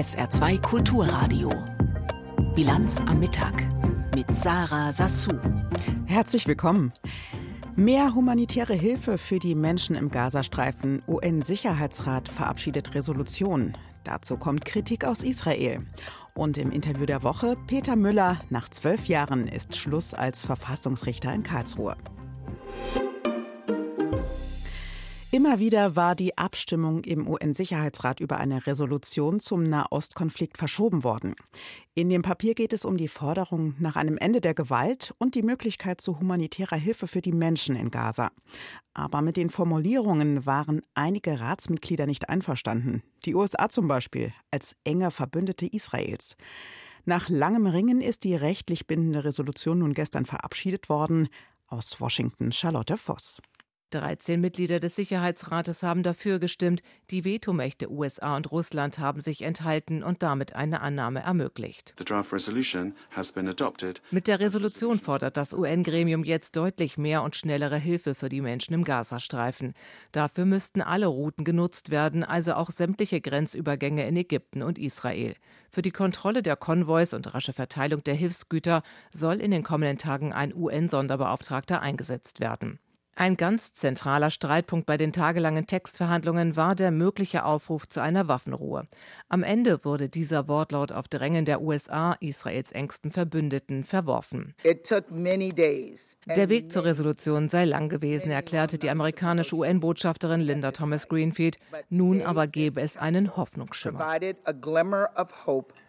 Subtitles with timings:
[0.00, 1.52] SR2 Kulturradio.
[2.54, 3.66] Bilanz am Mittag
[4.14, 5.38] mit Sarah Sassou.
[6.06, 6.94] Herzlich willkommen.
[7.76, 11.02] Mehr humanitäre Hilfe für die Menschen im Gazastreifen.
[11.06, 13.74] UN-Sicherheitsrat verabschiedet Resolution.
[14.02, 15.82] Dazu kommt Kritik aus Israel.
[16.32, 18.40] Und im Interview der Woche Peter Müller.
[18.48, 21.94] Nach zwölf Jahren ist Schluss als Verfassungsrichter in Karlsruhe.
[25.32, 31.36] Immer wieder war die Abstimmung im UN-Sicherheitsrat über eine Resolution zum Nahostkonflikt verschoben worden.
[31.94, 35.42] In dem Papier geht es um die Forderung nach einem Ende der Gewalt und die
[35.42, 38.32] Möglichkeit zu humanitärer Hilfe für die Menschen in Gaza.
[38.92, 43.04] Aber mit den Formulierungen waren einige Ratsmitglieder nicht einverstanden.
[43.24, 46.36] Die USA zum Beispiel als enger Verbündete Israels.
[47.04, 51.28] Nach langem Ringen ist die rechtlich bindende Resolution nun gestern verabschiedet worden.
[51.68, 53.40] Aus Washington Charlotte Voss.
[53.90, 60.02] 13 Mitglieder des Sicherheitsrates haben dafür gestimmt, die Vetomächte USA und Russland haben sich enthalten
[60.02, 61.94] und damit eine Annahme ermöglicht.
[64.10, 68.74] Mit der Resolution fordert das UN-Gremium jetzt deutlich mehr und schnellere Hilfe für die Menschen
[68.74, 69.74] im Gazastreifen.
[70.12, 75.34] Dafür müssten alle Routen genutzt werden, also auch sämtliche Grenzübergänge in Ägypten und Israel.
[75.70, 80.32] Für die Kontrolle der Konvois und rasche Verteilung der Hilfsgüter soll in den kommenden Tagen
[80.32, 82.80] ein UN-Sonderbeauftragter eingesetzt werden.
[83.20, 88.84] Ein ganz zentraler Streitpunkt bei den tagelangen Textverhandlungen war der mögliche Aufruf zu einer Waffenruhe.
[89.28, 94.54] Am Ende wurde dieser Wortlaut auf Drängen der USA, Israels engsten Verbündeten, verworfen.
[94.64, 101.58] Der Weg zur Resolution sei lang gewesen, erklärte die amerikanische UN-Botschafterin Linda Thomas Greenfield.
[101.90, 104.18] Nun aber gebe es einen Hoffnungsschimmer.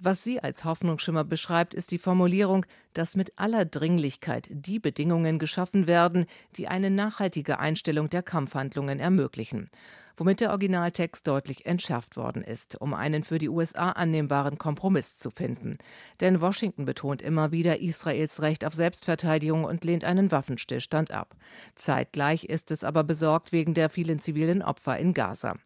[0.01, 5.87] Was sie als Hoffnungsschimmer beschreibt, ist die Formulierung, dass mit aller Dringlichkeit die Bedingungen geschaffen
[5.87, 6.25] werden,
[6.57, 6.89] die eine
[7.21, 9.69] nachhaltige Einstellung der Kampfhandlungen ermöglichen,
[10.17, 15.29] womit der Originaltext deutlich entschärft worden ist, um einen für die USA annehmbaren Kompromiss zu
[15.29, 15.77] finden.
[16.19, 21.35] Denn Washington betont immer wieder Israels Recht auf Selbstverteidigung und lehnt einen Waffenstillstand ab.
[21.75, 25.57] Zeitgleich ist es aber besorgt wegen der vielen zivilen Opfer in Gaza.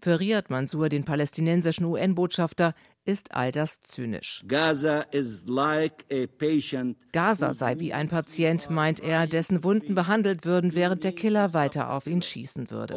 [0.00, 2.74] Für Riyad Mansour, den palästinensischen UN-Botschafter,
[3.04, 4.44] ist all das zynisch.
[4.46, 5.04] Gaza,
[5.46, 6.04] like
[7.12, 11.92] Gaza sei wie ein Patient, meint er, dessen Wunden behandelt würden, während der Killer weiter
[11.92, 12.94] auf ihn schießen würde.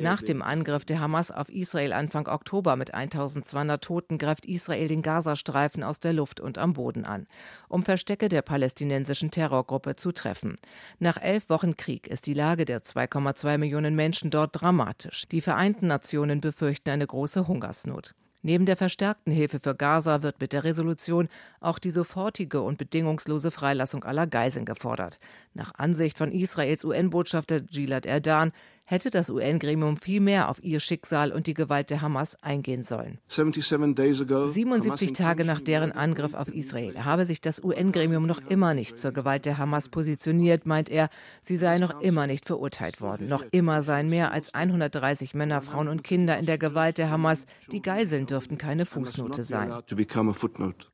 [0.00, 5.02] Nach dem Angriff der Hamas auf Israel Anfang Oktober mit 1200 Toten greift Israel den
[5.02, 7.26] Gazastreifen aus der Luft und am Boden an,
[7.68, 10.56] um Verstecke der palästinensischen Terrorgruppe zu treffen.
[10.98, 15.26] Nach elf Wochen Krieg ist die Lage der 2,2 Millionen Menschen dort dramatisch.
[15.28, 18.14] Die Vereinten Nationen befürchten eine große Hungersnot.
[18.42, 21.28] Neben der verstärkten Hilfe für Gaza wird mit der Resolution
[21.60, 25.18] auch die sofortige und bedingungslose Freilassung aller Geiseln gefordert.
[25.54, 28.52] Nach Ansicht von Israels UN-Botschafter Gilad Erdan
[28.90, 33.18] hätte das UN-Gremium viel mehr auf ihr Schicksal und die Gewalt der Hamas eingehen sollen.
[33.28, 39.12] 77 Tage nach deren Angriff auf Israel habe sich das UN-Gremium noch immer nicht zur
[39.12, 41.10] Gewalt der Hamas positioniert, meint er.
[41.42, 43.28] Sie sei noch immer nicht verurteilt worden.
[43.28, 47.44] Noch immer seien mehr als 130 Männer, Frauen und Kinder in der Gewalt der Hamas.
[47.70, 49.70] Die Geiseln dürften keine Fußnote sein.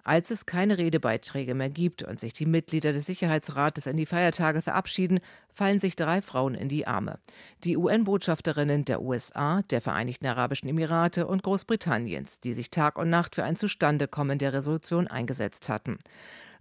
[0.02, 4.62] Als es keine Redebeiträge mehr gibt und sich die Mitglieder des Sicherheitsrates in die Feiertage
[4.62, 5.20] verabschieden,
[5.54, 7.18] fallen sich drei Frauen in die Arme.
[7.62, 13.34] Die UN-Botschafterinnen der USA, der Vereinigten Arabischen Emirate und Großbritanniens, die sich Tag und Nacht
[13.34, 15.98] für ein Zustandekommen der Resolution eingesetzt hatten.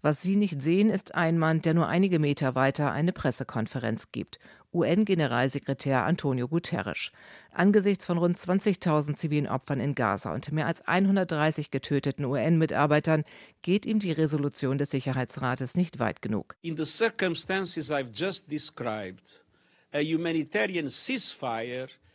[0.02, 4.38] Was Sie nicht sehen, ist ein Mann, der nur einige Meter weiter eine Pressekonferenz gibt.
[4.74, 7.12] UN-Generalsekretär Antonio Guterres.
[7.52, 13.24] Angesichts von rund 20.000 zivilen Opfern in Gaza und mehr als 130 getöteten UN-Mitarbeitern
[13.62, 16.58] geht ihm die Resolution des Sicherheitsrates nicht weit genug.
[16.64, 19.43] In the circumstances I've just described,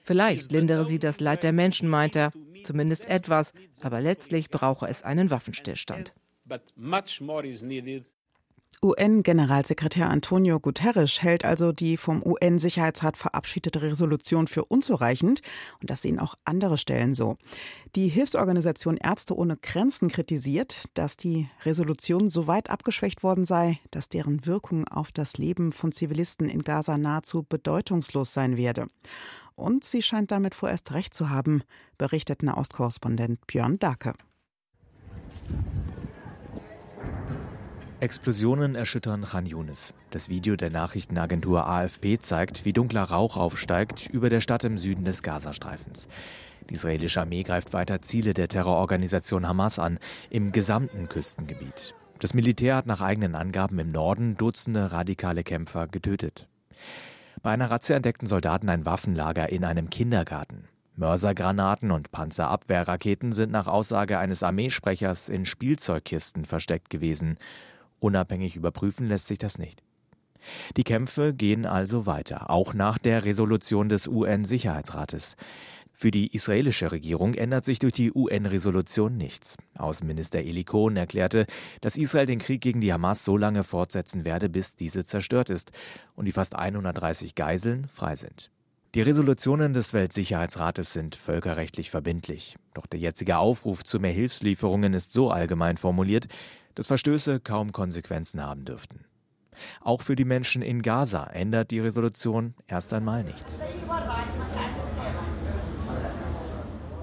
[0.05, 2.33] Vielleicht lindere sie das Leid der Menschen, meint er,
[2.65, 6.15] zumindest etwas, aber letztlich brauche es einen Waffenstillstand.
[8.83, 15.43] UN-Generalsekretär Antonio Guterres hält also die vom UN-Sicherheitsrat verabschiedete Resolution für unzureichend
[15.81, 17.37] und das sehen auch andere Stellen so.
[17.97, 24.09] Die Hilfsorganisation Ärzte ohne Grenzen kritisiert, dass die Resolution so weit abgeschwächt worden sei, dass
[24.09, 28.87] deren Wirkung auf das Leben von Zivilisten in Gaza nahezu bedeutungslos sein werde.
[29.57, 31.63] Und sie scheint damit vorerst recht zu haben,
[31.97, 34.15] berichtet Nahostkorrespondent Björn Dake.
[38.01, 39.93] Explosionen erschüttern Khan Yunis.
[40.11, 45.05] Das Video der Nachrichtenagentur AFP zeigt, wie dunkler Rauch aufsteigt über der Stadt im Süden
[45.05, 46.07] des Gazastreifens.
[46.71, 49.99] Die israelische Armee greift weiter Ziele der Terrororganisation Hamas an,
[50.31, 51.97] im gesamten Küstengebiet.
[52.21, 56.47] Das Militär hat nach eigenen Angaben im Norden Dutzende radikale Kämpfer getötet.
[57.43, 60.69] Bei einer Razzia entdeckten Soldaten ein Waffenlager in einem Kindergarten.
[60.99, 67.39] Mörsergranaten und Panzerabwehrraketen sind nach Aussage eines Armeesprechers in Spielzeugkisten versteckt gewesen.
[68.01, 69.83] Unabhängig überprüfen lässt sich das nicht.
[70.77, 75.37] Die Kämpfe gehen also weiter, auch nach der Resolution des UN-Sicherheitsrates.
[75.93, 79.57] Für die israelische Regierung ändert sich durch die UN-Resolution nichts.
[79.77, 81.45] Außenminister Eli Cohn erklärte,
[81.81, 85.73] dass Israel den Krieg gegen die Hamas so lange fortsetzen werde, bis diese zerstört ist
[86.15, 88.53] und die fast 130 Geiseln frei sind.
[88.95, 92.57] Die Resolutionen des Weltsicherheitsrates sind völkerrechtlich verbindlich.
[92.75, 96.29] Doch der jetzige Aufruf zu mehr Hilfslieferungen ist so allgemein formuliert,
[96.79, 99.05] dass Verstöße kaum Konsequenzen haben dürften.
[99.81, 103.65] Auch für die Menschen in Gaza ändert die Resolution erst einmal nichts.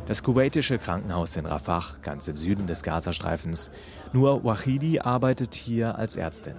[0.08, 3.70] Das kuwaitische Krankenhaus in Rafah, ganz im Süden des Gazastreifens.
[4.14, 6.56] Nur Wahidi arbeitet hier als Ärztin.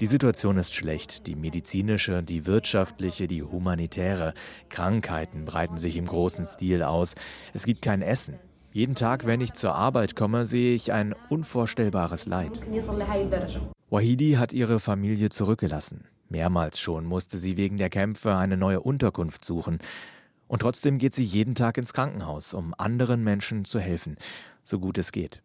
[0.00, 1.28] Die Situation ist schlecht.
[1.28, 4.34] Die medizinische, die wirtschaftliche, die humanitäre.
[4.70, 7.14] Krankheiten breiten sich im großen Stil aus.
[7.52, 8.40] Es gibt kein Essen.
[8.76, 12.60] Jeden Tag, wenn ich zur Arbeit komme, sehe ich ein unvorstellbares Leid.
[13.88, 16.04] Wahidi hat ihre Familie zurückgelassen.
[16.28, 19.78] Mehrmals schon musste sie wegen der Kämpfe eine neue Unterkunft suchen.
[20.46, 24.18] Und trotzdem geht sie jeden Tag ins Krankenhaus, um anderen Menschen zu helfen,
[24.62, 25.40] so gut es geht.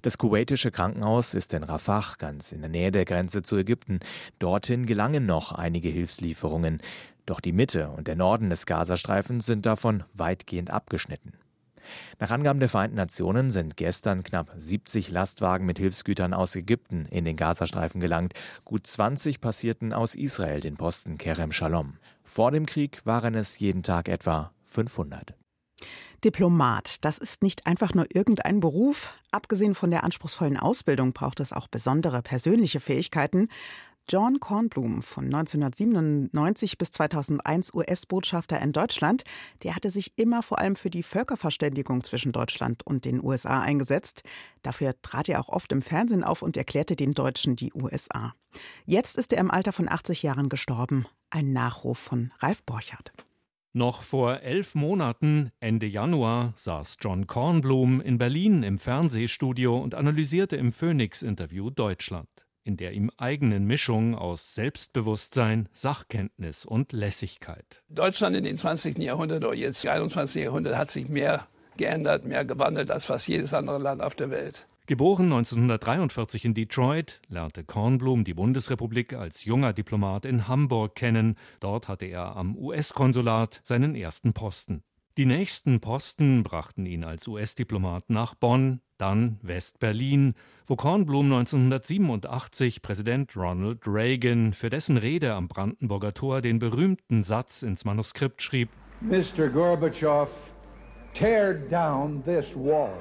[0.00, 4.00] Das kuwaitische Krankenhaus ist in Rafah, ganz in der Nähe der Grenze zu Ägypten.
[4.38, 6.80] Dorthin gelangen noch einige Hilfslieferungen.
[7.26, 11.34] Doch die Mitte und der Norden des Gazastreifens sind davon weitgehend abgeschnitten.
[12.18, 17.24] Nach Angaben der Vereinten Nationen sind gestern knapp 70 Lastwagen mit Hilfsgütern aus Ägypten in
[17.24, 18.34] den Gazastreifen gelangt.
[18.64, 21.98] Gut 20 passierten aus Israel den Posten Kerem Shalom.
[22.22, 25.34] Vor dem Krieg waren es jeden Tag etwa 500.
[26.22, 29.14] Diplomat, das ist nicht einfach nur irgendein Beruf.
[29.30, 33.48] Abgesehen von der anspruchsvollen Ausbildung braucht es auch besondere persönliche Fähigkeiten.
[34.08, 39.22] John Kornblum von 1997 bis 2001 US-Botschafter in Deutschland,
[39.62, 44.22] der hatte sich immer vor allem für die Völkerverständigung zwischen Deutschland und den USA eingesetzt.
[44.62, 48.34] Dafür trat er auch oft im Fernsehen auf und erklärte den Deutschen die USA.
[48.84, 51.06] Jetzt ist er im Alter von 80 Jahren gestorben.
[51.30, 53.12] Ein Nachruf von Ralf Borchardt.
[53.72, 60.56] Noch vor elf Monaten, Ende Januar, saß John Kornblum in Berlin im Fernsehstudio und analysierte
[60.56, 62.28] im Phoenix-Interview Deutschland
[62.70, 67.82] in der ihm eigenen Mischung aus Selbstbewusstsein, Sachkenntnis und Lässigkeit.
[67.88, 68.96] Deutschland in den 20.
[68.98, 70.44] Jahrhundert oder jetzt 21.
[70.44, 74.68] Jahrhundert hat sich mehr geändert, mehr gewandelt als fast jedes andere Land auf der Welt.
[74.86, 81.36] Geboren 1943 in Detroit, lernte Kornblum die Bundesrepublik als junger Diplomat in Hamburg kennen.
[81.58, 84.84] Dort hatte er am US-Konsulat seinen ersten Posten.
[85.16, 90.34] Die nächsten Posten brachten ihn als US-Diplomat nach Bonn, dann West-Berlin,
[90.66, 97.62] wo Kornblum 1987 Präsident Ronald Reagan für dessen Rede am Brandenburger Tor den berühmten Satz
[97.62, 98.70] ins Manuskript schrieb:
[99.00, 99.48] Mr.
[99.48, 100.28] Gorbatschow,
[101.12, 102.96] tear down this wall.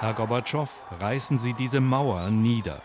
[0.00, 0.68] Herr Gorbatschow,
[1.00, 2.82] reißen Sie diese Mauer nieder.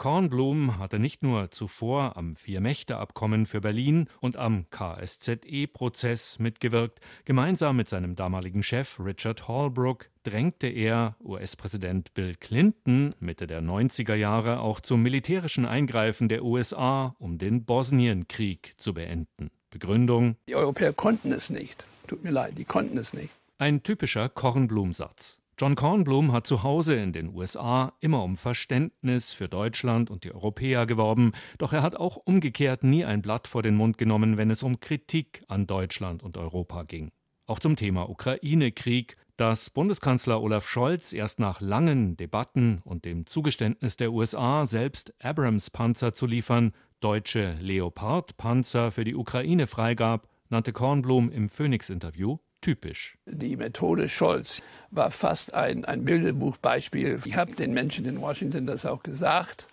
[0.00, 7.90] Kornblum hatte nicht nur zuvor am Vier-Mächte-Abkommen für Berlin und am KSZE-Prozess mitgewirkt, gemeinsam mit
[7.90, 14.80] seinem damaligen Chef Richard Holbrooke drängte er US-Präsident Bill Clinton Mitte der 90er Jahre auch
[14.80, 19.50] zum militärischen Eingreifen der USA, um den Bosnienkrieg zu beenden.
[19.68, 21.84] Begründung: Die Europäer konnten es nicht.
[22.06, 23.34] Tut mir leid, die konnten es nicht.
[23.58, 25.39] Ein typischer Kornblum-Satz.
[25.60, 30.32] John Kornblum hat zu Hause in den USA immer um Verständnis für Deutschland und die
[30.32, 34.50] Europäer geworben, doch er hat auch umgekehrt nie ein Blatt vor den Mund genommen, wenn
[34.50, 37.10] es um Kritik an Deutschland und Europa ging.
[37.44, 43.98] Auch zum Thema Ukraine-Krieg, dass Bundeskanzler Olaf Scholz erst nach langen Debatten und dem Zugeständnis
[43.98, 51.50] der USA, selbst Abrams-Panzer zu liefern, deutsche Leopard-Panzer für die Ukraine freigab, nannte Kornblum im
[51.50, 53.16] Phoenix-Interview typisch.
[53.26, 57.20] Die Methode Scholz war fast ein, ein Bilderbuchbeispiel.
[57.24, 59.68] Ich habe den Menschen in Washington das auch gesagt.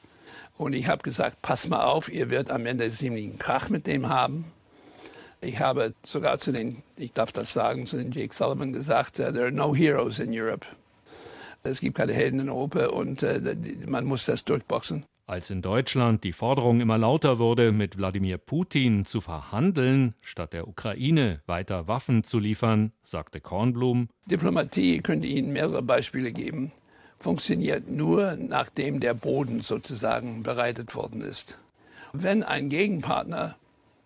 [0.57, 4.09] Und ich habe gesagt, pass mal auf, ihr werdet am Ende ziemlichen Krach mit dem
[4.09, 4.45] haben.
[5.39, 9.31] Ich habe sogar zu den, ich darf das sagen, zu den Jake Sullivan gesagt, uh,
[9.31, 10.65] there are no heroes in Europe.
[11.63, 13.39] Es gibt keine Helden in Europa und uh,
[13.85, 15.05] man muss das durchboxen.
[15.29, 20.69] Als in Deutschland die Forderung immer lauter wurde, mit Wladimir Putin zu verhandeln, statt der
[20.69, 24.07] Ukraine weiter Waffen zu liefern, sagte Kornblum.
[24.27, 26.71] Diplomatie könnte Ihnen mehrere Beispiele geben.
[27.19, 31.57] Funktioniert nur, nachdem der Boden sozusagen bereitet worden ist.
[32.13, 33.57] Wenn ein Gegenpartner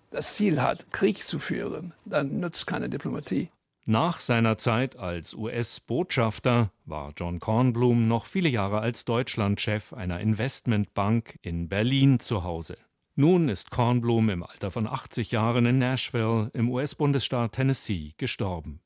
[0.10, 3.50] das Ziel hat, Krieg zu führen, dann nützt keine Diplomatie.
[3.85, 11.39] Nach seiner Zeit als US-Botschafter war John Kornblum noch viele Jahre als Deutschlandchef einer Investmentbank
[11.41, 12.77] in Berlin zu Hause.
[13.15, 18.81] Nun ist Kornblum im Alter von 80 Jahren in Nashville im US-Bundesstaat Tennessee gestorben.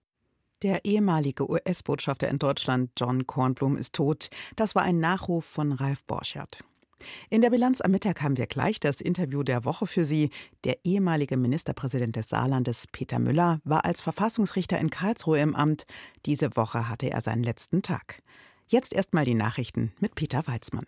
[0.61, 4.29] Der ehemalige US-Botschafter in Deutschland, John Kornblum, ist tot.
[4.55, 6.59] Das war ein Nachruf von Ralf Borchert.
[7.29, 10.29] In der Bilanz am Mittag haben wir gleich das Interview der Woche für Sie.
[10.63, 15.85] Der ehemalige Ministerpräsident des Saarlandes, Peter Müller, war als Verfassungsrichter in Karlsruhe im Amt.
[16.25, 18.21] Diese Woche hatte er seinen letzten Tag.
[18.67, 20.87] Jetzt erstmal die Nachrichten mit Peter Weizmann.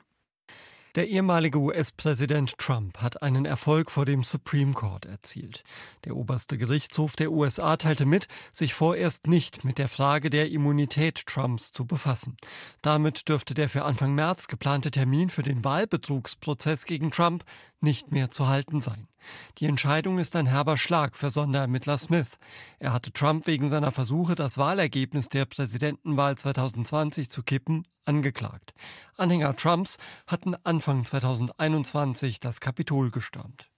[0.97, 5.63] Der ehemalige US-Präsident Trump hat einen Erfolg vor dem Supreme Court erzielt.
[6.05, 11.27] Der oberste Gerichtshof der USA teilte mit, sich vorerst nicht mit der Frage der Immunität
[11.27, 12.35] Trumps zu befassen.
[12.81, 17.43] Damit dürfte der für Anfang März geplante Termin für den Wahlbetrugsprozess gegen Trump
[17.79, 19.07] nicht mehr zu halten sein.
[19.57, 22.37] Die Entscheidung ist ein herber Schlag für Sonderermittler Smith.
[22.79, 28.73] Er hatte Trump wegen seiner Versuche, das Wahlergebnis der Präsidentenwahl 2020 zu kippen, angeklagt.
[29.17, 29.97] Anhänger Trumps
[30.27, 33.69] hatten Anfang 2021 das Kapitol gestürmt.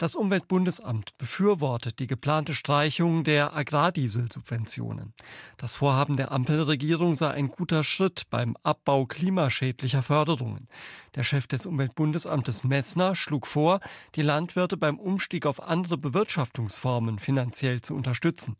[0.00, 5.12] Das Umweltbundesamt befürwortet die geplante Streichung der Agrardieselsubventionen.
[5.58, 10.68] Das Vorhaben der Ampelregierung sei ein guter Schritt beim Abbau klimaschädlicher Förderungen.
[11.16, 13.80] Der Chef des Umweltbundesamtes Messner schlug vor,
[14.14, 18.56] die Landwirte beim Umstieg auf andere Bewirtschaftungsformen finanziell zu unterstützen.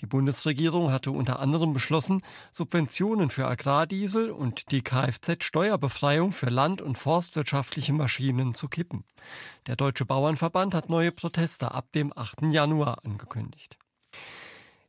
[0.00, 6.98] Die Bundesregierung hatte unter anderem beschlossen, Subventionen für Agrardiesel und die Kfz-Steuerbefreiung für land- und
[6.98, 9.04] forstwirtschaftliche Maschinen zu kippen.
[9.66, 12.42] Der Deutsche Bauernverband hat neue Proteste ab dem 8.
[12.50, 13.78] Januar angekündigt.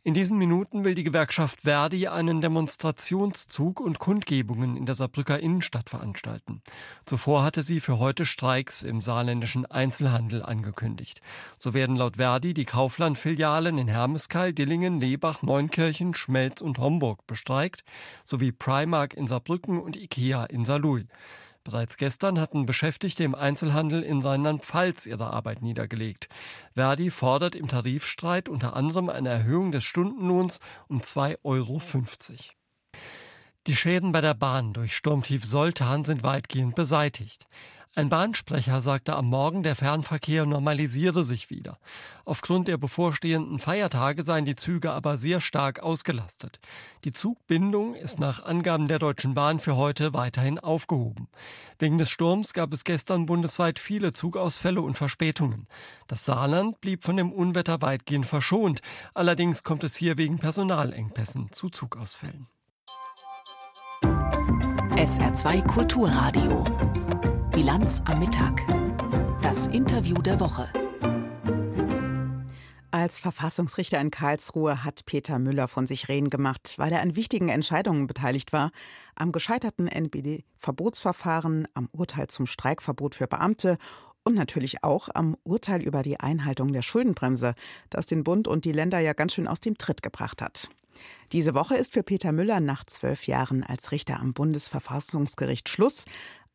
[0.07, 5.89] In diesen Minuten will die Gewerkschaft Verdi einen Demonstrationszug und Kundgebungen in der Saarbrücker Innenstadt
[5.89, 6.61] veranstalten.
[7.07, 11.21] Zuvor hatte sie für heute Streiks im saarländischen Einzelhandel angekündigt.
[11.57, 17.83] So werden laut Verdi die Kaufland-Filialen in Hermeskeil, Dillingen, Lebach, Neunkirchen, Schmelz und Homburg bestreikt,
[18.23, 21.05] sowie Primark in Saarbrücken und Ikea in Saarlouis.
[21.65, 26.29] Bereits gestern hatten Beschäftigte im Einzelhandel in Rheinland-Pfalz ihre Arbeit niedergelegt.
[26.75, 31.81] Verdi fordert im Tarifstreit unter anderem eine Erhöhung des Stundenlohns um 2,50 Euro.
[33.65, 37.47] Die Schäden bei der Bahn durch Sturmtief Soltan sind weitgehend beseitigt.
[37.97, 41.79] Ein Bahnsprecher sagte am Morgen, der Fernverkehr normalisiere sich wieder.
[42.25, 46.59] Aufgrund der bevorstehenden Feiertage seien die Züge aber sehr stark ausgelastet.
[47.05, 51.29] Die Zugbindung ist nach Angaben der Deutschen Bahn für heute weiterhin aufgehoben.
[51.79, 55.69] Wegen des Sturms gab es gestern bundesweit viele Zugausfälle und Verspätungen.
[56.07, 58.81] Das Saarland blieb von dem Unwetter weitgehend verschont.
[59.13, 62.47] Allerdings kommt es hier wegen Personalengpässen zu Zugausfällen.
[64.97, 66.65] SR2 Kulturradio
[67.55, 68.67] Bilanz am Mittag.
[69.41, 70.67] Das Interview der Woche.
[72.91, 77.47] Als Verfassungsrichter in Karlsruhe hat Peter Müller von sich reden gemacht, weil er an wichtigen
[77.47, 78.71] Entscheidungen beteiligt war.
[79.15, 83.77] Am gescheiterten NPD-Verbotsverfahren, am Urteil zum Streikverbot für Beamte
[84.25, 87.55] und natürlich auch am Urteil über die Einhaltung der Schuldenbremse,
[87.89, 90.67] das den Bund und die Länder ja ganz schön aus dem Tritt gebracht hat.
[91.31, 96.05] Diese Woche ist für Peter Müller nach zwölf Jahren als Richter am Bundesverfassungsgericht Schluss.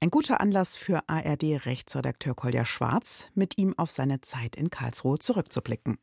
[0.02, 5.98] Ein guter Anlass für ARD-Rechtsredakteur Kolja Schwarz, mit ihm auf seine Zeit in Karlsruhe zurückzublicken.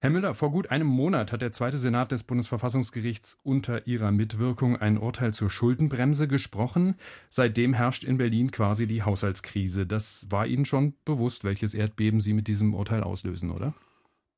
[0.00, 4.76] Herr Müller, vor gut einem Monat hat der zweite Senat des Bundesverfassungsgerichts unter Ihrer Mitwirkung
[4.76, 6.94] ein Urteil zur Schuldenbremse gesprochen.
[7.30, 9.86] Seitdem herrscht in Berlin quasi die Haushaltskrise.
[9.86, 13.74] Das war Ihnen schon bewusst, welches Erdbeben Sie mit diesem Urteil auslösen, oder?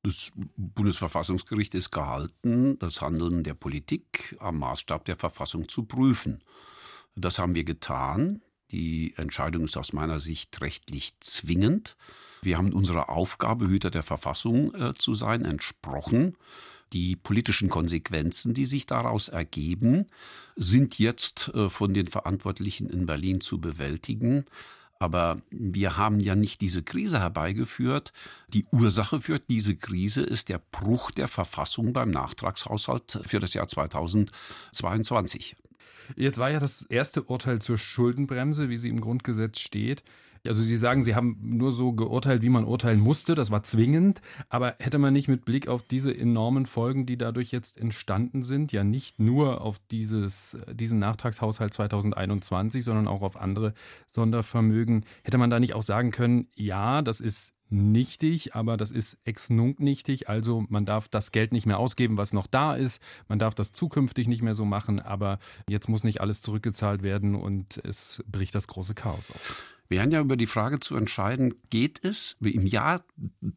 [0.01, 6.43] Das Bundesverfassungsgericht ist gehalten, das Handeln der Politik am Maßstab der Verfassung zu prüfen.
[7.15, 8.41] Das haben wir getan.
[8.71, 11.95] Die Entscheidung ist aus meiner Sicht rechtlich zwingend.
[12.41, 16.35] Wir haben unserer Aufgabe, Hüter der Verfassung äh, zu sein, entsprochen.
[16.93, 20.05] Die politischen Konsequenzen, die sich daraus ergeben,
[20.55, 24.45] sind jetzt äh, von den Verantwortlichen in Berlin zu bewältigen.
[24.97, 28.13] Aber wir haben ja nicht diese Krise herbeigeführt.
[28.47, 33.67] Die Ursache für diese Krise ist der Bruch der Verfassung beim Nachtragshaushalt für das Jahr
[33.67, 35.57] 2022.
[36.15, 40.03] Jetzt war ja das erste Urteil zur Schuldenbremse, wie sie im Grundgesetz steht.
[40.47, 44.21] Also Sie sagen, Sie haben nur so geurteilt, wie man urteilen musste, das war zwingend,
[44.49, 48.71] aber hätte man nicht mit Blick auf diese enormen Folgen, die dadurch jetzt entstanden sind,
[48.71, 53.73] ja nicht nur auf dieses, diesen Nachtragshaushalt 2021, sondern auch auf andere
[54.07, 59.17] Sondervermögen, hätte man da nicht auch sagen können, ja, das ist nichtig, aber das ist
[59.25, 60.29] ex nunc nichtig.
[60.29, 63.01] Also man darf das Geld nicht mehr ausgeben, was noch da ist.
[63.27, 67.35] Man darf das zukünftig nicht mehr so machen, aber jetzt muss nicht alles zurückgezahlt werden
[67.35, 69.74] und es bricht das große Chaos auf.
[69.87, 73.03] Wir haben ja über die Frage zu entscheiden, geht es im Jahr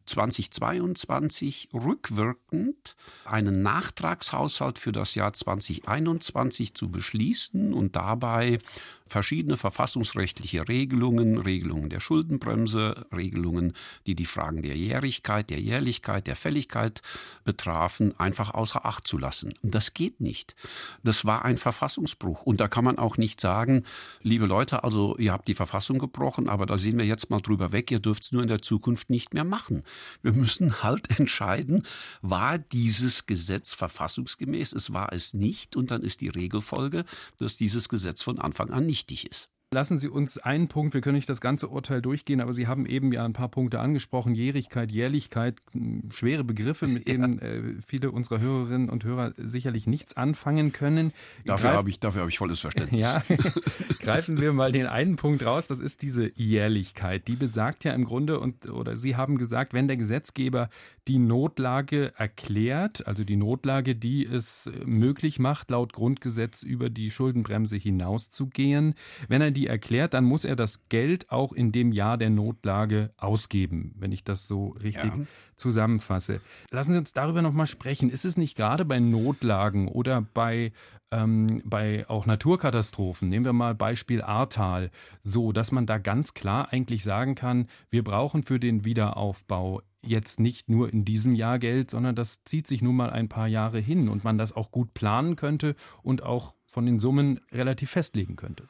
[0.05, 2.95] 2022 rückwirkend
[3.25, 8.59] einen Nachtragshaushalt für das Jahr 2021 zu beschließen und dabei
[9.07, 13.73] verschiedene verfassungsrechtliche Regelungen, Regelungen der Schuldenbremse, Regelungen,
[14.05, 17.01] die die Fragen der Jährigkeit, der Jährlichkeit, der Fälligkeit
[17.43, 19.51] betrafen, einfach außer Acht zu lassen.
[19.63, 20.55] Das geht nicht.
[21.03, 22.43] Das war ein Verfassungsbruch.
[22.43, 23.83] Und da kann man auch nicht sagen,
[24.21, 27.71] liebe Leute, also ihr habt die Verfassung gebrochen, aber da sehen wir jetzt mal drüber
[27.71, 29.83] weg, ihr dürft es nur in der Zukunft nicht mehr machen.
[30.21, 31.85] Wir müssen halt entscheiden,
[32.21, 37.05] war dieses Gesetz verfassungsgemäß, es war es nicht, und dann ist die Regelfolge,
[37.37, 39.49] dass dieses Gesetz von Anfang an nicht wichtig ist.
[39.71, 42.87] Lassen Sie uns einen Punkt, wir können nicht das ganze Urteil durchgehen, aber Sie haben
[42.87, 44.33] eben ja ein paar Punkte angesprochen.
[44.33, 45.57] Jährigkeit, Jährlichkeit,
[46.09, 51.13] schwere Begriffe, mit denen äh, viele unserer Hörerinnen und Hörer sicherlich nichts anfangen können.
[51.45, 53.01] Dafür habe ich, dafür habe ich volles Verständnis.
[53.01, 53.21] Ja,
[53.99, 57.27] greifen wir mal den einen Punkt raus, das ist diese Jährlichkeit.
[57.27, 60.69] Die besagt ja im Grunde, und, oder Sie haben gesagt, wenn der Gesetzgeber
[61.07, 67.77] die Notlage erklärt, also die Notlage, die es möglich macht, laut Grundgesetz über die Schuldenbremse
[67.77, 68.95] hinauszugehen,
[69.27, 73.11] wenn er die erklärt, dann muss er das Geld auch in dem Jahr der Notlage
[73.17, 75.25] ausgeben, wenn ich das so richtig ja.
[75.55, 76.41] zusammenfasse.
[76.71, 78.09] Lassen Sie uns darüber nochmal sprechen.
[78.09, 80.71] Ist es nicht gerade bei Notlagen oder bei
[81.11, 84.91] ähm, bei auch Naturkatastrophen, nehmen wir mal Beispiel Ahrtal,
[85.23, 90.39] so, dass man da ganz klar eigentlich sagen kann, wir brauchen für den Wiederaufbau jetzt
[90.39, 93.79] nicht nur in diesem Jahr Geld, sondern das zieht sich nun mal ein paar Jahre
[93.79, 98.35] hin und man das auch gut planen könnte und auch von den Summen relativ festlegen
[98.35, 98.67] könnte.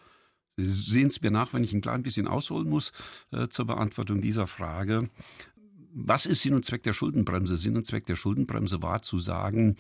[0.66, 2.92] Sehen es mir nach, wenn ich ein klein bisschen ausholen muss
[3.32, 5.10] äh, zur Beantwortung dieser Frage.
[5.94, 7.58] Was ist Sinn und Zweck der Schuldenbremse?
[7.58, 9.75] Sinn und Zweck der Schuldenbremse war zu sagen,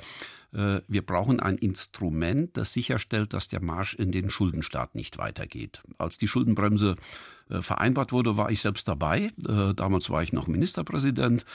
[0.51, 5.83] wir brauchen ein Instrument, das sicherstellt, dass der Marsch in den Schuldenstaat nicht weitergeht.
[5.99, 6.95] Als die Schuldenbremse
[7.49, 9.31] äh, vereinbart wurde, war ich selbst dabei.
[9.47, 11.45] Äh, damals war ich noch Ministerpräsident.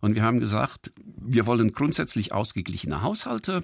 [0.00, 3.62] Und wir haben gesagt, wir wollen grundsätzlich ausgeglichene Haushalte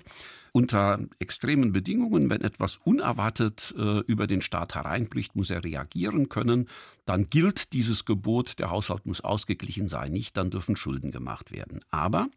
[0.52, 6.68] unter extremen Bedingungen, wenn etwas unerwartet äh, über den Staat hereinbricht, muss er reagieren können.
[7.06, 11.80] Dann gilt dieses Gebot, der Haushalt muss ausgeglichen sein, nicht, dann dürfen Schulden gemacht werden.
[11.90, 12.28] Aber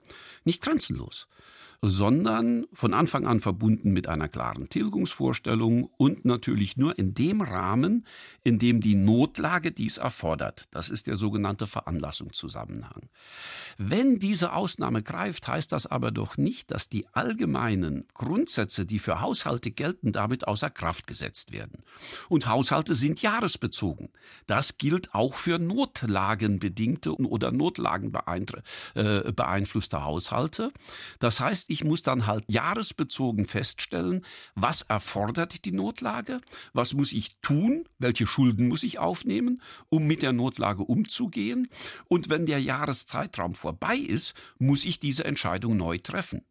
[0.45, 1.27] nicht grenzenlos
[1.85, 8.05] sondern von Anfang an verbunden mit einer klaren Tilgungsvorstellung und natürlich nur in dem Rahmen,
[8.41, 10.63] in dem die Notlage dies erfordert.
[10.71, 13.09] Das ist der sogenannte Veranlassungszusammenhang.
[13.77, 19.19] Wenn diese Ausnahme greift, heißt das aber doch nicht, dass die allgemeinen Grundsätze, die für
[19.19, 21.83] Haushalte gelten, damit außer Kraft gesetzt werden.
[22.29, 24.07] Und Haushalte sind jahresbezogen.
[24.47, 30.71] Das gilt auch für notlagenbedingte oder notlagenbeeinflusste äh, Haushalte.
[31.19, 36.39] Das heißt, ich muss dann halt jahresbezogen feststellen, was erfordert die Notlage,
[36.71, 41.67] was muss ich tun, welche Schulden muss ich aufnehmen, um mit der Notlage umzugehen.
[42.07, 46.45] Und wenn der Jahreszeitraum vorbei ist, muss ich diese Entscheidung neu treffen.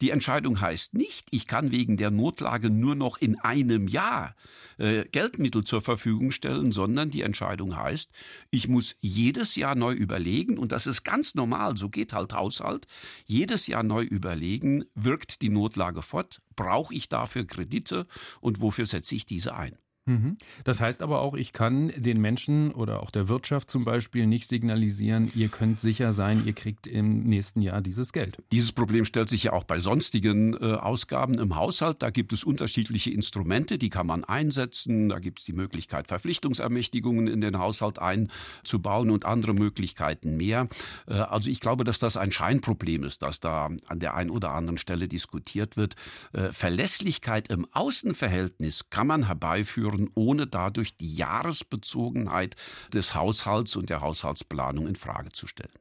[0.00, 4.36] Die Entscheidung heißt nicht, ich kann wegen der Notlage nur noch in einem Jahr
[4.78, 8.10] äh, Geldmittel zur Verfügung stellen, sondern die Entscheidung heißt,
[8.50, 12.86] ich muss jedes Jahr neu überlegen, und das ist ganz normal, so geht halt Haushalt,
[13.24, 18.06] jedes Jahr neu überlegen, wirkt die Notlage fort, brauche ich dafür Kredite
[18.40, 19.78] und wofür setze ich diese ein.
[20.06, 20.36] Mhm.
[20.62, 24.48] Das heißt aber auch, ich kann den Menschen oder auch der Wirtschaft zum Beispiel nicht
[24.48, 28.38] signalisieren, ihr könnt sicher sein, ihr kriegt im nächsten Jahr dieses Geld.
[28.52, 32.02] Dieses Problem stellt sich ja auch bei sonstigen äh, Ausgaben im Haushalt.
[32.02, 35.08] Da gibt es unterschiedliche Instrumente, die kann man einsetzen.
[35.08, 40.68] Da gibt es die Möglichkeit, Verpflichtungsermächtigungen in den Haushalt einzubauen und andere Möglichkeiten mehr.
[41.08, 44.52] Äh, also ich glaube, dass das ein Scheinproblem ist, das da an der einen oder
[44.52, 45.96] anderen Stelle diskutiert wird.
[46.32, 52.56] Äh, Verlässlichkeit im Außenverhältnis kann man herbeiführen führen, ohne dadurch die Jahresbezogenheit
[52.92, 55.72] des Haushalts und der Haushaltsplanung in Frage zu stellen.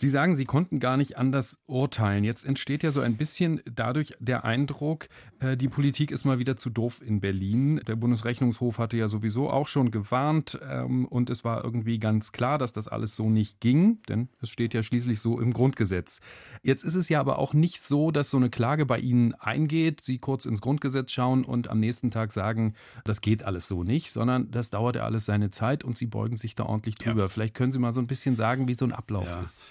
[0.00, 2.24] Sie sagen, Sie konnten gar nicht anders urteilen.
[2.24, 5.08] Jetzt entsteht ja so ein bisschen dadurch der Eindruck,
[5.40, 7.82] äh, die Politik ist mal wieder zu doof in Berlin.
[7.86, 12.56] Der Bundesrechnungshof hatte ja sowieso auch schon gewarnt ähm, und es war irgendwie ganz klar,
[12.56, 16.20] dass das alles so nicht ging, denn es steht ja schließlich so im Grundgesetz.
[16.62, 20.00] Jetzt ist es ja aber auch nicht so, dass so eine Klage bei Ihnen eingeht,
[20.02, 22.72] Sie kurz ins Grundgesetz schauen und am nächsten Tag sagen,
[23.04, 26.38] das geht alles so nicht, sondern das dauert ja alles seine Zeit und Sie beugen
[26.38, 27.24] sich da ordentlich drüber.
[27.24, 27.28] Ja.
[27.28, 29.42] Vielleicht können Sie mal so ein bisschen sagen, wie so ein Ablauf ja.
[29.42, 29.62] ist.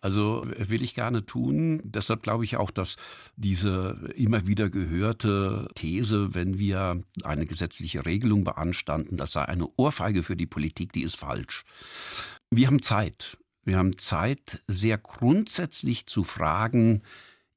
[0.00, 1.80] Also will ich gerne tun.
[1.84, 2.96] Deshalb glaube ich auch, dass
[3.36, 10.22] diese immer wieder gehörte These, wenn wir eine gesetzliche Regelung beanstanden, das sei eine Ohrfeige
[10.22, 11.64] für die Politik, die ist falsch.
[12.50, 13.38] Wir haben Zeit.
[13.64, 17.02] Wir haben Zeit, sehr grundsätzlich zu fragen,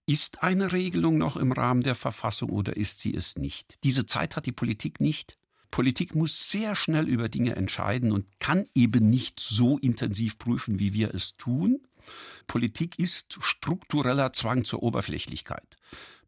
[0.08, 3.76] ist eine Regelung noch im Rahmen der Verfassung oder ist sie es nicht?
[3.84, 5.38] Diese Zeit hat die Politik nicht.
[5.70, 10.94] Politik muss sehr schnell über Dinge entscheiden und kann eben nicht so intensiv prüfen, wie
[10.94, 11.80] wir es tun.
[12.48, 15.78] Politik ist struktureller Zwang zur Oberflächlichkeit.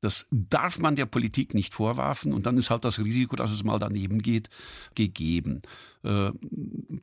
[0.02, 3.64] Das darf man der Politik nicht vorwerfen und dann ist halt das Risiko, dass es
[3.64, 4.50] mal daneben geht,
[4.96, 5.62] gegeben.
[6.04, 6.32] Äh,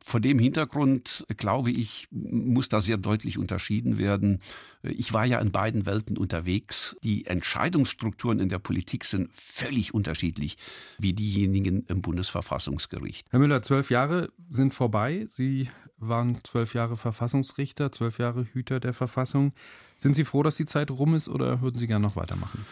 [0.04, 4.40] vor dem Hintergrund, glaube ich, muss da sehr deutlich unterschieden werden.
[4.82, 6.96] Ich war ja in beiden Welten unterwegs.
[7.04, 10.56] Die Entscheidungsstrukturen in der Politik sind völlig unterschiedlich
[10.98, 13.26] wie diejenigen im Bundesverfassungsgericht.
[13.30, 15.24] Herr Müller, zwölf Jahre sind vorbei.
[15.28, 19.52] Sie waren zwölf Jahre Verfassungsrichter, zwölf Jahre Hüter der Verfassung.
[19.98, 22.64] Sind Sie froh, dass die Zeit rum ist oder würden Sie gerne noch weitermachen?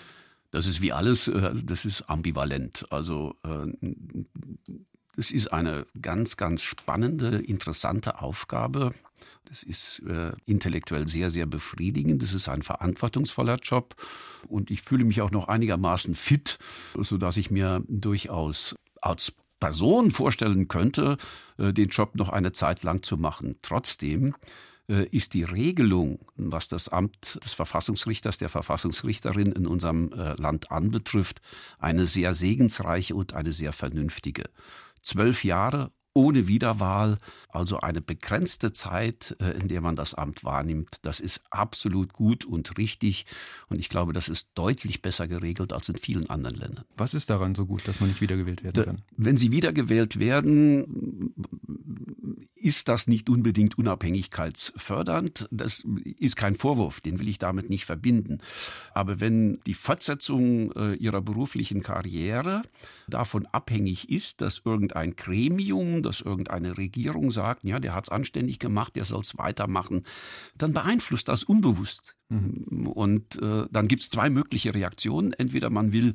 [0.51, 2.87] Das ist wie alles, äh, das ist ambivalent.
[2.91, 3.73] Also äh,
[5.17, 8.91] es ist eine ganz, ganz spannende, interessante Aufgabe.
[9.47, 12.23] Das ist äh, intellektuell sehr, sehr befriedigend.
[12.23, 13.95] Das ist ein verantwortungsvoller Job.
[14.49, 16.59] Und ich fühle mich auch noch einigermaßen fit,
[16.99, 21.17] sodass ich mir durchaus als Person vorstellen könnte,
[21.57, 23.57] den Job noch eine Zeit lang zu machen.
[23.63, 24.33] Trotzdem äh,
[24.88, 31.40] ist die Regelung, was das Amt des Verfassungsrichters, der Verfassungsrichterin in unserem äh, Land anbetrifft,
[31.79, 34.44] eine sehr segensreiche und eine sehr vernünftige.
[35.03, 37.18] Zwölf Jahre ohne Wiederwahl,
[37.50, 40.96] also eine begrenzte Zeit, äh, in der man das Amt wahrnimmt.
[41.02, 43.26] Das ist absolut gut und richtig.
[43.68, 46.87] Und ich glaube, das ist deutlich besser geregelt als in vielen anderen Ländern.
[46.96, 49.02] Was ist daran so gut, dass man nicht wiedergewählt werden kann?
[49.16, 51.35] Wenn Sie wiedergewählt werden,
[52.55, 55.48] ist das nicht unbedingt unabhängigkeitsfördernd.
[55.50, 55.85] Das
[56.18, 58.38] ist kein Vorwurf, den will ich damit nicht verbinden.
[58.94, 62.62] Aber wenn die Fortsetzung äh, Ihrer beruflichen Karriere
[63.07, 68.59] davon abhängig ist, dass irgendein Gremium, dass irgendeine Regierung sagt, ja, der hat es anständig
[68.59, 70.03] gemacht, der soll es weitermachen,
[70.57, 72.16] dann beeinflusst das unbewusst.
[72.29, 72.87] Mhm.
[72.87, 75.33] Und äh, dann gibt es zwei mögliche Reaktionen.
[75.33, 76.14] Entweder man will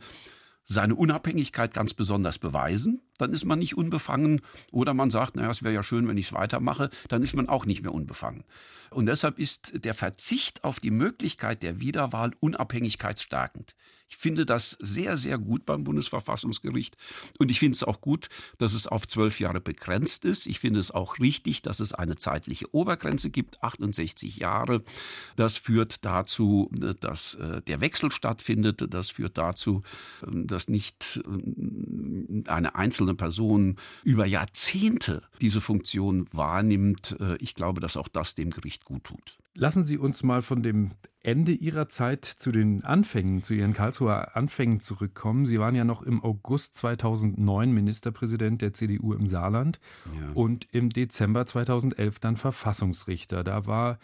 [0.64, 4.42] seine Unabhängigkeit ganz besonders beweisen, dann ist man nicht unbefangen.
[4.72, 7.48] Oder man sagt, naja, es wäre ja schön, wenn ich es weitermache, dann ist man
[7.48, 8.44] auch nicht mehr unbefangen.
[8.90, 13.76] Und deshalb ist der Verzicht auf die Möglichkeit der Wiederwahl unabhängigkeitsstärkend.
[14.12, 16.98] Ich finde das sehr, sehr gut beim Bundesverfassungsgericht.
[17.40, 20.48] Und ich finde es auch gut, dass es auf zwölf Jahre begrenzt ist.
[20.48, 24.84] Ich finde es auch richtig, dass es eine zeitliche Obergrenze gibt, 68 Jahre.
[25.38, 28.94] Das führt dazu, dass äh, der Wechsel stattfindet.
[28.94, 29.82] Das führt dazu,
[30.28, 37.18] ähm, dass nicht äh, eine einzelne Person über Jahrzehnte diese Funktion wahrnimmt.
[37.20, 39.38] Äh, ich glaube, dass auch das dem Gericht gut tut.
[39.54, 40.92] Lassen Sie uns mal von dem
[41.24, 45.46] Ende Ihrer Zeit zu den Anfängen, zu Ihren Karlsruher Anfängen zurückkommen.
[45.46, 49.80] Sie waren ja noch im August 2009 Ministerpräsident der CDU im Saarland
[50.20, 50.32] ja.
[50.34, 53.44] und im Dezember 2011 dann Verfassungsrichter.
[53.44, 54.00] Da war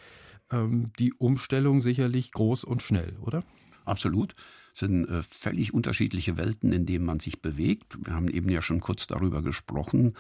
[0.52, 3.44] ähm, die Umstellung sicherlich groß und schnell, oder?
[3.86, 4.36] Absolut
[4.78, 7.98] sind äh, völlig unterschiedliche Welten, in denen man sich bewegt.
[8.04, 10.16] Wir haben eben ja schon kurz darüber gesprochen.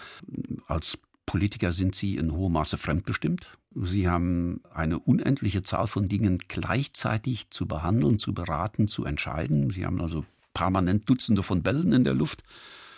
[0.67, 3.47] Als Politiker sind sie in hohem Maße fremdbestimmt.
[3.75, 9.69] Sie haben eine unendliche Zahl von Dingen gleichzeitig zu behandeln, zu beraten, zu entscheiden.
[9.69, 12.43] Sie haben also permanent Dutzende von Bällen in der Luft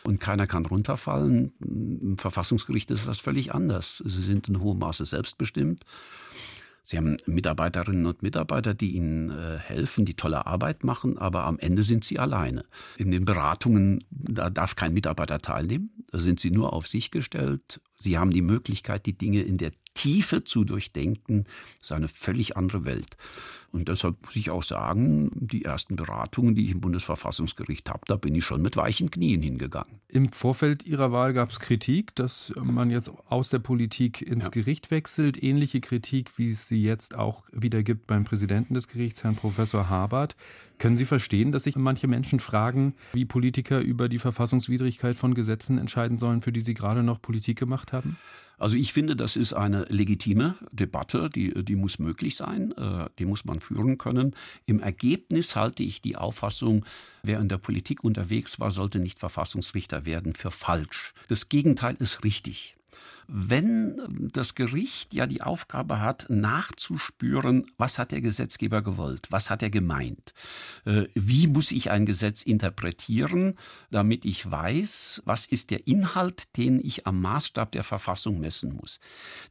[0.04, 1.52] und keiner kann runterfallen.
[1.60, 4.02] Im Verfassungsgericht ist das völlig anders.
[4.06, 5.82] Sie sind in hohem Maße selbstbestimmt.
[6.90, 11.60] Sie haben Mitarbeiterinnen und Mitarbeiter, die Ihnen äh, helfen, die tolle Arbeit machen, aber am
[11.60, 12.66] Ende sind Sie alleine.
[12.98, 15.92] In den Beratungen, da darf kein Mitarbeiter teilnehmen.
[16.12, 17.80] Da sind Sie nur auf sich gestellt.
[18.02, 21.44] Sie haben die Möglichkeit, die Dinge in der Tiefe zu durchdenken.
[21.80, 23.18] Das ist eine völlig andere Welt.
[23.72, 28.16] Und deshalb muss ich auch sagen, die ersten Beratungen, die ich im Bundesverfassungsgericht habe, da
[28.16, 30.00] bin ich schon mit weichen Knien hingegangen.
[30.08, 34.52] Im Vorfeld Ihrer Wahl gab es Kritik, dass man jetzt aus der Politik ins ja.
[34.52, 35.42] Gericht wechselt.
[35.44, 39.90] Ähnliche Kritik, wie es sie jetzt auch wieder gibt beim Präsidenten des Gerichts, Herrn Professor
[39.90, 40.36] Habert.
[40.80, 45.78] Können Sie verstehen, dass sich manche Menschen fragen, wie Politiker über die Verfassungswidrigkeit von Gesetzen
[45.78, 48.18] entscheiden sollen, für die sie gerade noch Politik gemacht haben?
[48.60, 53.26] Also ich finde, das ist eine legitime Debatte, die, die muss möglich sein, äh, die
[53.26, 54.36] muss man führen können.
[54.66, 56.86] Im Ergebnis halte ich die Auffassung,
[57.24, 61.14] wer in der Politik unterwegs war, sollte nicht Verfassungsrichter werden, für falsch.
[61.30, 62.76] Das Gegenteil ist richtig
[63.28, 69.62] wenn das Gericht ja die Aufgabe hat, nachzuspüren, was hat der Gesetzgeber gewollt, was hat
[69.62, 70.34] er gemeint,
[70.86, 73.56] äh, wie muss ich ein Gesetz interpretieren,
[73.92, 79.00] damit ich weiß, was ist der Inhalt, den ich am Maßstab der Verfassung messen muss,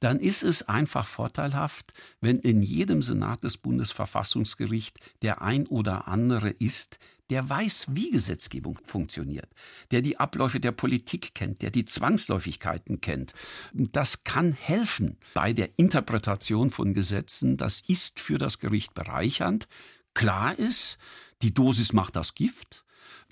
[0.01, 6.51] dann ist es einfach vorteilhaft, wenn in jedem Senat des Bundesverfassungsgerichts der ein oder andere
[6.51, 6.99] ist,
[7.31, 9.49] der weiß, wie Gesetzgebung funktioniert,
[9.91, 13.35] der die Abläufe der Politik kennt, der die Zwangsläufigkeiten kennt.
[13.73, 17.57] Das kann helfen bei der Interpretation von Gesetzen.
[17.57, 19.69] Das ist für das Gericht bereichernd.
[20.15, 20.99] Klar ist,
[21.43, 22.85] die Dosis macht das Gift.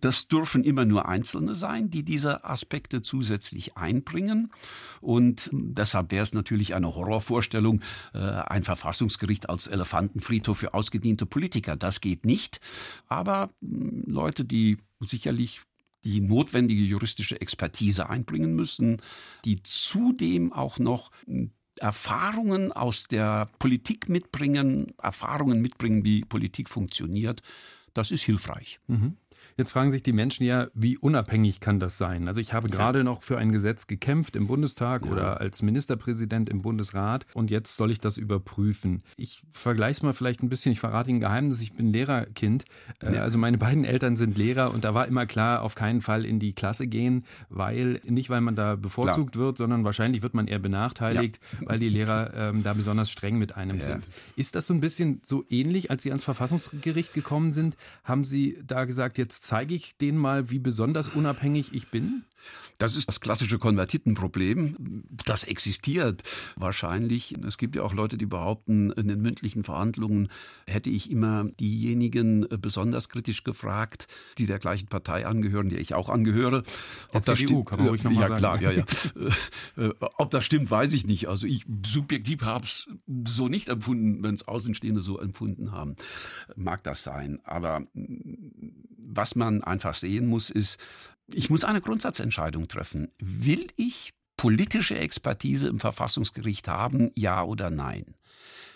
[0.06, 4.52] Das dürfen immer nur Einzelne sein, die diese Aspekte zusätzlich einbringen.
[5.00, 7.80] Und deshalb wäre es natürlich eine Horrorvorstellung,
[8.14, 11.74] äh, ein Verfassungsgericht als Elefantenfriedhof für ausgediente Politiker.
[11.74, 12.60] Das geht nicht.
[13.08, 15.62] Aber hm, Leute, die sicherlich
[16.04, 19.02] die notwendige juristische Expertise einbringen müssen,
[19.44, 27.42] die zudem auch noch hm, Erfahrungen aus der Politik mitbringen, Erfahrungen mitbringen, wie Politik funktioniert,
[27.92, 28.78] das ist hilfreich.
[28.86, 29.16] Mhm.
[29.58, 32.28] Jetzt fragen sich die Menschen ja, wie unabhängig kann das sein?
[32.28, 35.10] Also ich habe gerade noch für ein Gesetz gekämpft im Bundestag ja.
[35.10, 39.02] oder als Ministerpräsident im Bundesrat und jetzt soll ich das überprüfen.
[39.16, 42.66] Ich vergleiche es mal vielleicht ein bisschen, ich verrate Ihnen ein Geheimnis, ich bin Lehrerkind.
[43.02, 43.22] Äh, ja.
[43.22, 46.38] Also meine beiden Eltern sind Lehrer und da war immer klar, auf keinen Fall in
[46.38, 49.46] die Klasse gehen, weil nicht, weil man da bevorzugt klar.
[49.46, 51.68] wird, sondern wahrscheinlich wird man eher benachteiligt, ja.
[51.68, 54.04] weil die Lehrer ähm, da besonders streng mit einem sind.
[54.36, 57.74] Ist das so ein bisschen so ähnlich, als Sie ans Verfassungsgericht gekommen sind?
[58.04, 62.24] Haben Sie da gesagt, jetzt zeige ich denen mal, wie besonders unabhängig ich bin?
[62.78, 65.04] Das ist das klassische Konvertitenproblem.
[65.24, 66.22] Das existiert
[66.56, 67.34] wahrscheinlich.
[67.46, 70.28] Es gibt ja auch Leute, die behaupten, in den mündlichen Verhandlungen
[70.66, 76.10] hätte ich immer diejenigen besonders kritisch gefragt, die der gleichen Partei angehören, der ich auch
[76.10, 76.58] angehöre.
[77.12, 78.58] Ob der das CDU, stimmt, kann man ruhig nochmal ja, sagen.
[78.58, 78.84] Klar, ja, ja.
[79.76, 81.28] Äh, ob das stimmt, weiß ich nicht.
[81.28, 82.88] Also ich subjektiv habe es
[83.26, 85.96] so nicht empfunden, wenn es Außenstehende so empfunden haben.
[86.56, 87.40] Mag das sein.
[87.44, 87.86] Aber
[89.16, 90.78] was man einfach sehen muss, ist,
[91.32, 93.10] ich muss eine Grundsatzentscheidung treffen.
[93.18, 98.14] Will ich politische Expertise im Verfassungsgericht haben, ja oder nein?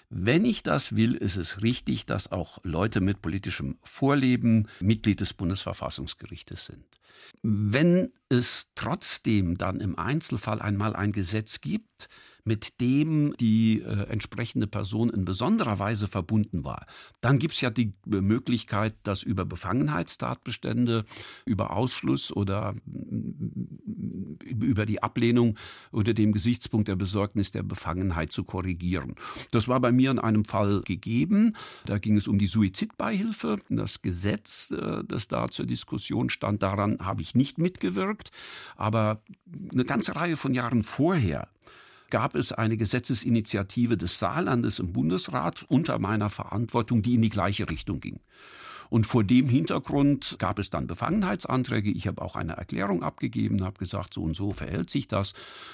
[0.09, 5.35] Wenn ich das will, ist es richtig, dass auch Leute mit politischem Vorleben Mitglied des
[5.35, 6.85] Bundesverfassungsgerichtes sind.
[7.43, 12.09] Wenn es trotzdem dann im Einzelfall einmal ein Gesetz gibt,
[12.45, 16.87] mit dem die äh, entsprechende Person in besonderer Weise verbunden war.
[17.21, 21.05] Dann gibt es ja die Möglichkeit, das über Befangenheitstatbestände,
[21.45, 25.59] über Ausschluss oder äh, über die Ablehnung
[25.91, 29.15] unter dem Gesichtspunkt der Besorgnis der Befangenheit zu korrigieren.
[29.53, 31.55] Das war bei mir in einem Fall gegeben.
[31.87, 33.59] Da ging es um die Suizidbeihilfe.
[33.69, 38.31] Das Gesetz, äh, das da zur Diskussion stand, daran habe ich nicht mitgewirkt.
[38.77, 39.23] Aber
[39.73, 41.49] eine ganze Reihe von Jahren vorher
[42.11, 47.71] gab es eine Gesetzesinitiative des Saarlandes im Bundesrat unter meiner Verantwortung, die in die gleiche
[47.71, 48.21] Richtung ging.
[48.91, 51.91] Und vor dem Hintergrund gab es dann Befangenheitsanträge.
[51.91, 55.33] Ich habe auch eine Erklärung abgegeben, habe gesagt, so und so verhält sich das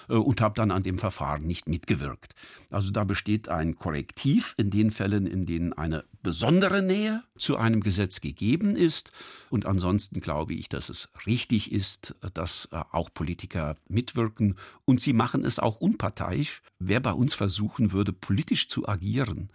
[0.09, 2.35] äh, und habe dann an dem Verfahren nicht mitgewirkt.
[2.71, 7.83] Also da besteht ein Korrektiv in den Fällen, in denen eine besondere Nähe zu einem
[7.83, 9.13] Gesetz gegeben ist.
[9.49, 14.57] Und ansonsten glaube ich, dass es richtig ist, dass äh, auch Politiker mitwirken.
[14.85, 16.63] Und sie machen es auch unparteiisch.
[16.79, 19.51] Wer bei uns versuchen würde, politisch zu agieren,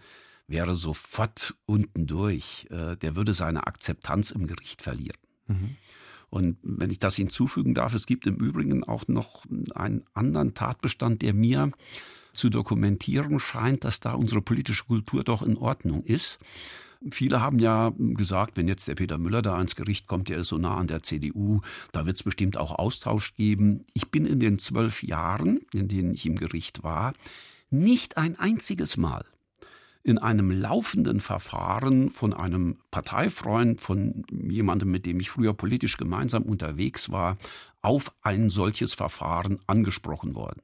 [0.52, 2.68] wäre sofort unten durch.
[2.70, 5.18] Äh, der würde seine Akzeptanz im Gericht verlieren.
[5.48, 5.76] Mhm.
[6.30, 11.20] Und wenn ich das hinzufügen darf, es gibt im Übrigen auch noch einen anderen Tatbestand,
[11.20, 11.72] der mir
[12.32, 16.38] zu dokumentieren scheint, dass da unsere politische Kultur doch in Ordnung ist.
[17.10, 20.48] Viele haben ja gesagt, wenn jetzt der Peter Müller da ans Gericht kommt, der ist
[20.48, 21.60] so nah an der CDU,
[21.90, 23.84] da wird es bestimmt auch Austausch geben.
[23.92, 27.12] Ich bin in den zwölf Jahren, in denen ich im Gericht war,
[27.70, 29.24] nicht ein einziges Mal
[30.04, 36.42] in einem laufenden Verfahren von einem Parteifreund, von jemandem, mit dem ich früher politisch gemeinsam
[36.42, 37.38] unterwegs war,
[37.82, 40.62] auf ein solches Verfahren angesprochen worden.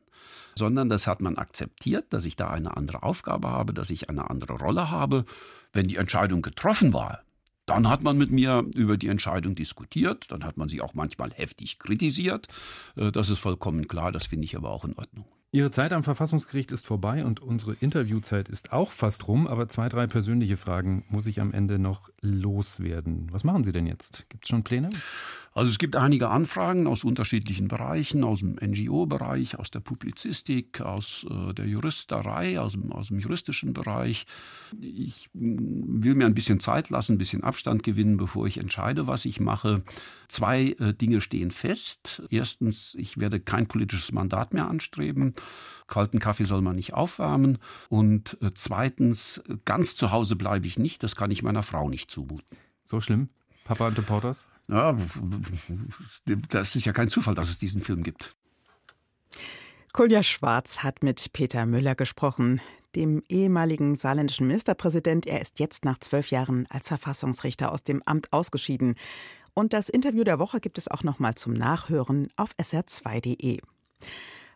[0.56, 4.28] Sondern das hat man akzeptiert, dass ich da eine andere Aufgabe habe, dass ich eine
[4.28, 5.24] andere Rolle habe.
[5.72, 7.22] Wenn die Entscheidung getroffen war,
[7.66, 11.30] dann hat man mit mir über die Entscheidung diskutiert, dann hat man sie auch manchmal
[11.32, 12.48] heftig kritisiert.
[12.96, 15.26] Äh, das ist vollkommen klar, das finde ich aber auch in Ordnung.
[15.50, 19.88] Ihre Zeit am Verfassungsgericht ist vorbei und unsere Interviewzeit ist auch fast rum, aber zwei,
[19.88, 23.28] drei persönliche Fragen muss ich am Ende noch loswerden.
[23.30, 24.28] Was machen Sie denn jetzt?
[24.28, 24.90] Gibt es schon Pläne?
[25.54, 31.26] Also es gibt einige Anfragen aus unterschiedlichen Bereichen, aus dem NGO-Bereich, aus der Publizistik, aus
[31.30, 34.26] äh, der Juristerei, aus dem, aus dem juristischen Bereich.
[34.80, 39.06] Ich mm, will mir ein bisschen Zeit lassen, ein bisschen Abstand gewinnen, bevor ich entscheide,
[39.06, 39.82] was ich mache.
[40.28, 42.22] Zwei äh, Dinge stehen fest.
[42.30, 45.34] Erstens, ich werde kein politisches Mandat mehr anstreben.
[45.86, 47.58] Kalten Kaffee soll man nicht aufwärmen.
[47.88, 51.02] Und äh, zweitens, ganz zu Hause bleibe ich nicht.
[51.02, 52.58] Das kann ich meiner Frau nicht zumuten.
[52.84, 53.30] So schlimm?
[53.64, 54.48] Papa und Reporters?
[54.68, 54.96] Ja,
[56.50, 58.36] das ist ja kein Zufall, dass es diesen Film gibt.
[59.92, 62.60] Kolja Schwarz hat mit Peter Müller gesprochen,
[62.94, 65.26] dem ehemaligen saarländischen Ministerpräsident.
[65.26, 68.94] Er ist jetzt nach zwölf Jahren als Verfassungsrichter aus dem Amt ausgeschieden.
[69.54, 73.60] Und das Interview der Woche gibt es auch noch mal zum Nachhören auf sr2.de.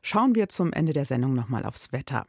[0.03, 2.27] Schauen wir zum Ende der Sendung noch mal aufs Wetter.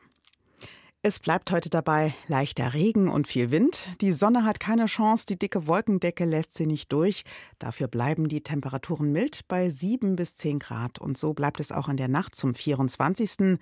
[1.06, 3.90] Es bleibt heute dabei leichter Regen und viel Wind.
[4.00, 7.26] Die Sonne hat keine Chance, die dicke Wolkendecke lässt sie nicht durch.
[7.60, 11.00] Dafür bleiben die Temperaturen mild bei 7 bis 10 Grad.
[11.00, 13.60] Und so bleibt es auch in der Nacht zum 24.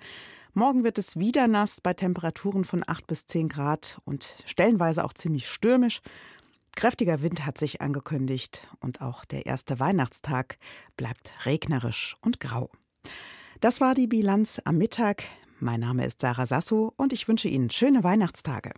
[0.54, 5.12] Morgen wird es wieder nass bei Temperaturen von 8 bis 10 Grad und stellenweise auch
[5.12, 6.00] ziemlich stürmisch.
[6.76, 10.58] Kräftiger Wind hat sich angekündigt und auch der erste Weihnachtstag
[10.96, 12.70] bleibt regnerisch und grau.
[13.60, 15.24] Das war die Bilanz am Mittag.
[15.64, 18.72] Mein Name ist Sarah Sasso und ich wünsche Ihnen schöne Weihnachtstage.